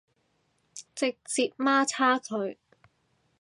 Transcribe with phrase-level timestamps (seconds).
[0.95, 2.57] 直接媽叉佢